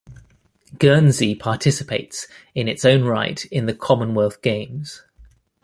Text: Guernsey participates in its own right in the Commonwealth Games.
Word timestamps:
Guernsey 0.79 1.35
participates 1.35 2.27
in 2.55 2.67
its 2.67 2.83
own 2.85 3.03
right 3.03 3.45
in 3.51 3.67
the 3.67 3.75
Commonwealth 3.75 4.41
Games. 4.41 5.03